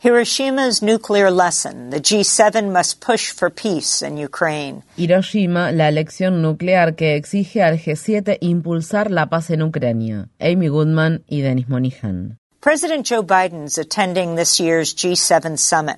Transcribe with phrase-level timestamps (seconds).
[0.00, 1.90] Hiroshima's nuclear lesson.
[1.90, 4.84] The G7 must push for peace in Ukraine.
[4.96, 10.28] Hiroshima, la lección nuclear que exige al G7 impulsar la paz en Ucrania.
[10.38, 12.38] Amy Goodman y Denis Monihan.
[12.60, 15.96] President Joe Biden's attending this year's G7 summit.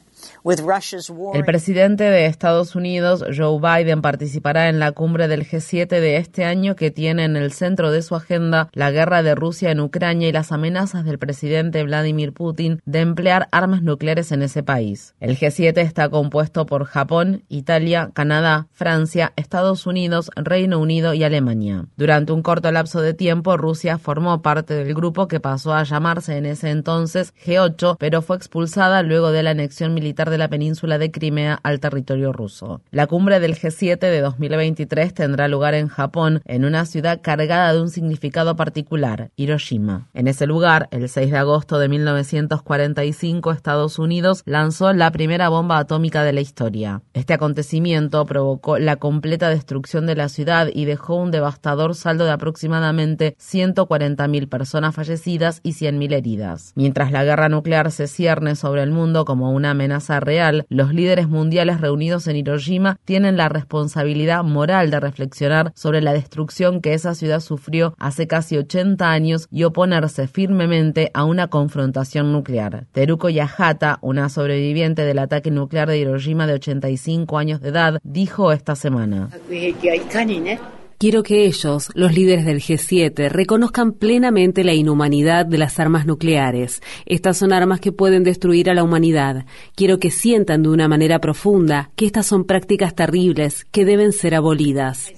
[1.34, 6.44] El presidente de Estados Unidos, Joe Biden, participará en la cumbre del G7 de este
[6.44, 10.28] año que tiene en el centro de su agenda la guerra de Rusia en Ucrania
[10.28, 15.14] y las amenazas del presidente Vladimir Putin de emplear armas nucleares en ese país.
[15.20, 21.86] El G7 está compuesto por Japón, Italia, Canadá, Francia, Estados Unidos, Reino Unido y Alemania.
[21.96, 26.36] Durante un corto lapso de tiempo, Rusia formó parte del grupo que pasó a llamarse
[26.36, 30.98] en ese entonces G8, pero fue expulsada luego de la anexión militar de la península
[30.98, 32.82] de Crimea al territorio ruso.
[32.90, 37.80] La cumbre del G7 de 2023 tendrá lugar en Japón, en una ciudad cargada de
[37.80, 40.08] un significado particular, Hiroshima.
[40.12, 45.78] En ese lugar, el 6 de agosto de 1945, Estados Unidos lanzó la primera bomba
[45.78, 47.02] atómica de la historia.
[47.14, 52.32] Este acontecimiento provocó la completa destrucción de la ciudad y dejó un devastador saldo de
[52.32, 56.72] aproximadamente 140.000 personas fallecidas y 100.000 heridas.
[56.74, 61.28] Mientras la guerra nuclear se cierne sobre el mundo como una amenaza real, los líderes
[61.28, 67.14] mundiales reunidos en Hiroshima tienen la responsabilidad moral de reflexionar sobre la destrucción que esa
[67.14, 72.86] ciudad sufrió hace casi 80 años y oponerse firmemente a una confrontación nuclear.
[72.92, 78.52] Teruko Yahata, una sobreviviente del ataque nuclear de Hiroshima de 85 años de edad, dijo
[78.52, 79.28] esta semana.
[81.00, 86.82] Quiero que ellos, los líderes del G7, reconozcan plenamente la inhumanidad de las armas nucleares.
[87.06, 89.46] Estas son armas que pueden destruir a la humanidad.
[89.74, 94.34] Quiero que sientan de una manera profunda que estas son prácticas terribles que deben ser
[94.34, 95.10] abolidas.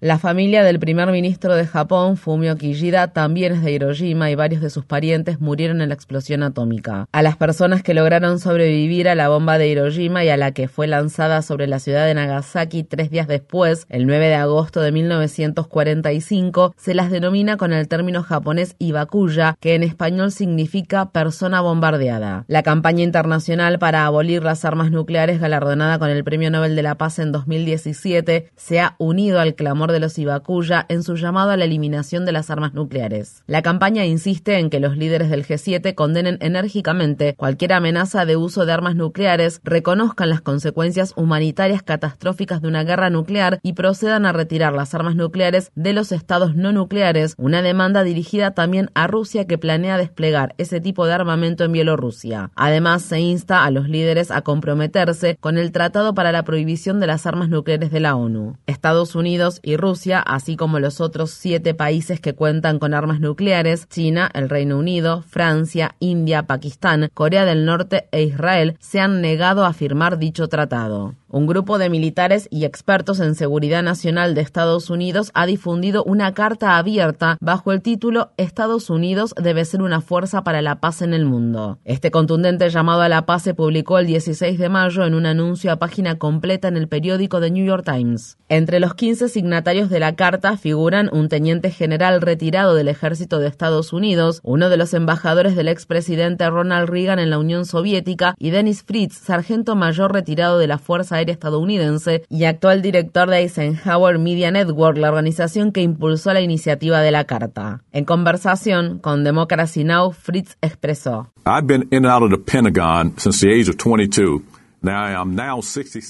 [0.00, 4.62] La familia del primer ministro de Japón, Fumio Kishida, también es de Hiroshima y varios
[4.62, 7.08] de sus parientes murieron en la explosión atómica.
[7.10, 10.68] A las personas que lograron sobrevivir a la bomba de Hiroshima y a la que
[10.68, 14.92] fue lanzada sobre la ciudad de Nagasaki tres días después, el 9 de agosto de
[14.92, 22.44] 1945, se las denomina con el término japonés Ibakuya, que en español significa persona bombardeada.
[22.46, 26.94] La campaña internacional para abolir las armas nucleares galardonada con el Premio Nobel de la
[26.94, 31.56] Paz en 2017 se ha unido al clamor de los Ibakuya en su llamado a
[31.56, 33.42] la eliminación de las armas nucleares.
[33.46, 38.66] La campaña insiste en que los líderes del G7 condenen enérgicamente cualquier amenaza de uso
[38.66, 44.32] de armas nucleares, reconozcan las consecuencias humanitarias catastróficas de una guerra nuclear y procedan a
[44.32, 49.46] retirar las armas nucleares de los estados no nucleares, una demanda dirigida también a Rusia
[49.46, 52.50] que planea desplegar ese tipo de armamento en Bielorrusia.
[52.54, 57.06] Además, se insta a los líderes a comprometerse con el Tratado para la Prohibición de
[57.06, 58.56] las Armas Nucleares de la ONU.
[58.66, 63.88] Estados Unidos y Rusia, así como los otros siete países que cuentan con armas nucleares,
[63.88, 69.64] China, el Reino Unido, Francia, India, Pakistán, Corea del Norte e Israel, se han negado
[69.64, 71.14] a firmar dicho tratado.
[71.30, 76.32] Un grupo de militares y expertos en seguridad nacional de Estados Unidos ha difundido una
[76.32, 81.12] carta abierta bajo el título Estados Unidos debe ser una fuerza para la paz en
[81.12, 81.80] el mundo.
[81.84, 85.70] Este contundente llamado a la paz se publicó el 16 de mayo en un anuncio
[85.70, 88.38] a página completa en el periódico The New York Times.
[88.48, 93.48] Entre los 15 signatarios de la carta figuran un teniente general retirado del ejército de
[93.48, 98.48] Estados Unidos, uno de los embajadores del expresidente Ronald Reagan en la Unión Soviética y
[98.48, 104.18] Dennis Fritz, sargento mayor retirado de la Fuerza Aérea estadounidense y actual director de Eisenhower
[104.18, 107.82] Media Network, la organización que impulsó la iniciativa de la carta.
[107.92, 111.32] En conversación con Democracy Now, Fritz expresó: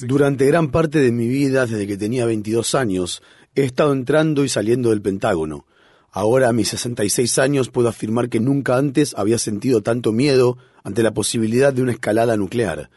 [0.06, 3.22] Durante gran parte de mi vida, desde que tenía 22 años,
[3.54, 5.64] he estado entrando y saliendo del Pentágono.
[6.10, 11.02] Ahora, a mis 66 años, puedo afirmar que nunca antes había sentido tanto miedo ante
[11.02, 12.90] la posibilidad de una escalada nuclear.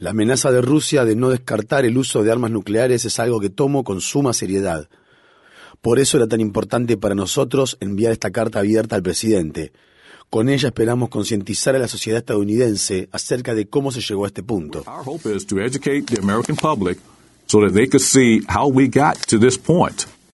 [0.00, 3.50] La amenaza de Rusia de no descartar el uso de armas nucleares es algo que
[3.50, 4.88] tomo con suma seriedad.
[5.82, 9.72] Por eso era tan importante para nosotros enviar esta carta abierta al presidente.
[10.30, 14.42] Con ella esperamos concientizar a la sociedad estadounidense acerca de cómo se llegó a este
[14.42, 14.84] punto.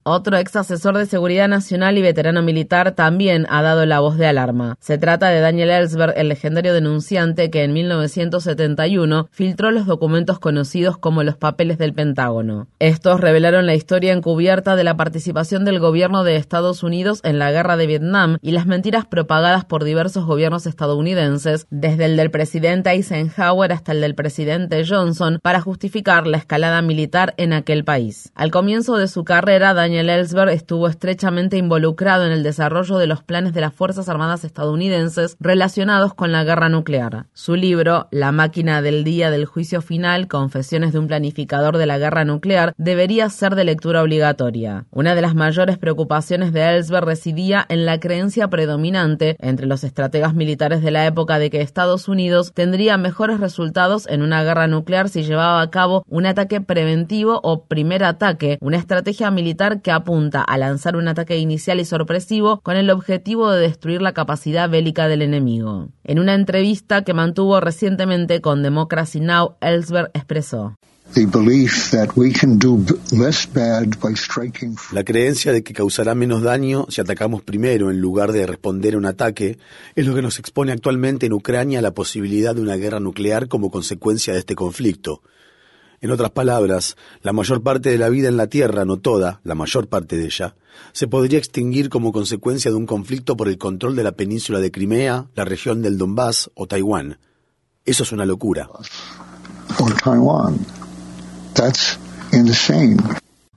[0.04, 4.26] Otro ex asesor de seguridad nacional y veterano militar también ha dado la voz de
[4.26, 4.76] alarma.
[4.80, 10.98] Se trata de Daniel Ellsberg, el legendario denunciante que en 1971 filtró los documentos conocidos
[10.98, 12.68] como los papeles del Pentágono.
[12.80, 17.52] Estos revelaron la historia encubierta de la participación del gobierno de Estados Unidos en la
[17.52, 22.90] guerra de Vietnam y las mentiras propagadas por diversos gobiernos estadounidenses, desde el del presidente
[22.90, 28.32] Eisenhower hasta el del presidente Johnson, para justificar la escalada militar en aquel país.
[28.34, 33.08] Al comienzo de su carrera, Daniel Daniel Ellsberg estuvo estrechamente involucrado en el desarrollo de
[33.08, 37.26] los planes de las Fuerzas Armadas estadounidenses relacionados con la guerra nuclear.
[37.34, 41.98] Su libro, La máquina del día del juicio final, Confesiones de un planificador de la
[41.98, 44.86] guerra nuclear, debería ser de lectura obligatoria.
[44.92, 50.34] Una de las mayores preocupaciones de Ellsberg residía en la creencia predominante entre los estrategas
[50.34, 55.10] militares de la época de que Estados Unidos tendría mejores resultados en una guerra nuclear
[55.10, 60.42] si llevaba a cabo un ataque preventivo o primer ataque, una estrategia militar que apunta
[60.42, 65.08] a lanzar un ataque inicial y sorpresivo con el objetivo de destruir la capacidad bélica
[65.08, 65.90] del enemigo.
[66.04, 70.76] En una entrevista que mantuvo recientemente con Democracy Now, Ellsberg expresó.
[74.94, 78.98] La creencia de que causará menos daño si atacamos primero en lugar de responder a
[78.98, 79.58] un ataque
[79.96, 83.50] es lo que nos expone actualmente en Ucrania a la posibilidad de una guerra nuclear
[83.50, 85.22] como consecuencia de este conflicto.
[86.02, 89.54] En otras palabras, la mayor parte de la vida en la Tierra, no toda, la
[89.54, 90.56] mayor parte de ella,
[90.94, 94.72] se podría extinguir como consecuencia de un conflicto por el control de la península de
[94.72, 97.20] Crimea, la región del Donbass o Taiwán.
[97.86, 98.68] Eso es una locura.
[101.54, 102.00] That's
[102.32, 102.98] insane.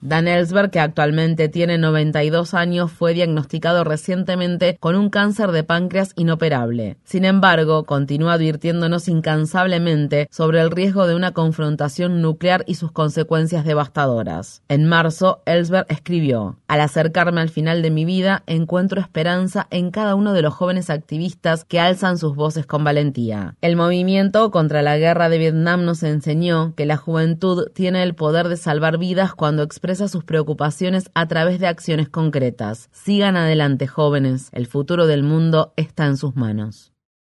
[0.05, 6.13] Dan Ellsberg, que actualmente tiene 92 años, fue diagnosticado recientemente con un cáncer de páncreas
[6.15, 6.99] inoperable.
[7.05, 13.65] Sin embargo, continúa advirtiéndonos incansablemente sobre el riesgo de una confrontación nuclear y sus consecuencias
[13.65, 14.61] devastadoras.
[14.69, 20.17] En marzo, Ellsberg escribió, Al acercarme al final de mi vida, encuentro esperanza en cada
[20.17, 23.57] uno de los jóvenes activistas que alzan sus voces con valentía.
[23.63, 28.49] El movimiento contra la guerra de Vietnam nos enseñó que la juventud tiene el poder
[28.49, 29.63] de salvar vidas cuando
[29.95, 32.89] expresa sus preocupaciones a través de acciones concretas.
[32.91, 34.49] Sigan adelante, jóvenes.
[34.51, 36.94] El futuro del mundo está en sus manos.